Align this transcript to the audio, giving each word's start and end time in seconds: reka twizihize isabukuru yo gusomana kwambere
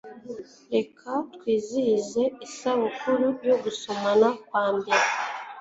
reka 0.73 1.09
twizihize 1.33 2.21
isabukuru 2.47 3.25
yo 3.47 3.55
gusomana 3.63 4.27
kwambere 4.45 5.05